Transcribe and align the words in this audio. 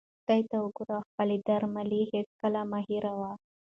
خدای 0.23 0.41
ته 0.49 0.55
وګوره 0.61 0.93
او 0.97 1.05
خپلې 1.09 1.37
درملې 1.47 2.01
هیڅکله 2.13 2.61
مه 2.71 2.79
هېروه. 2.87 3.31